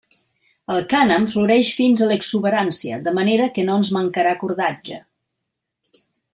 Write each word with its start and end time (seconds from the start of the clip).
El 0.75 0.79
cànem 0.93 1.27
floreix 1.33 1.69
fins 1.81 2.01
a 2.01 2.07
l'exuberància, 2.13 2.99
de 3.09 3.15
manera 3.19 3.49
que 3.59 3.69
no 3.69 3.79
ens 3.83 3.93
mancarà 4.01 4.35
cordatge. 4.45 5.01